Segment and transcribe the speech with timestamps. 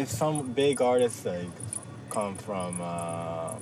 [0.00, 1.48] if some big artists like
[2.08, 3.54] come from uh,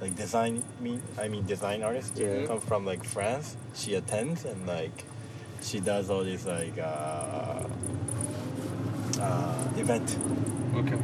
[0.00, 2.46] like design me I mean design artists Yeah.
[2.46, 5.04] come from like France, she attends and like
[5.62, 7.64] she does all these like uh,
[9.20, 10.08] uh, event.
[10.80, 10.94] Okay.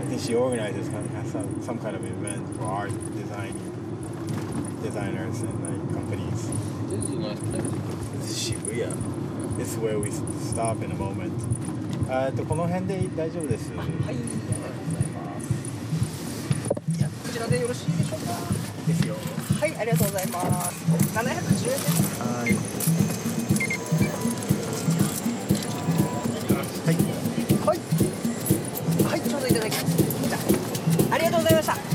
[0.00, 3.54] I think she organizes some, some, some kind of event for art design
[4.82, 6.40] designers and like companies.
[6.90, 7.70] This is a nice place.
[8.16, 8.90] This is Shibuya.
[9.58, 10.10] This is where we
[10.50, 11.38] stop in a moment.
[12.14, 13.72] えっとこの辺で大丈夫です。
[13.72, 15.48] はい、ありがとうございます。
[17.26, 18.34] こちらでよろしいでしょうか？
[18.86, 19.14] ですよ。
[19.58, 20.74] はい、ありがとうございます。
[21.16, 22.20] 710円です。
[22.20, 22.52] はい。
[26.84, 26.94] はい。
[27.66, 27.78] はい。
[29.08, 29.96] はい、ちょうどいただきます。
[30.28, 31.91] じゃあ、ありがとうございました。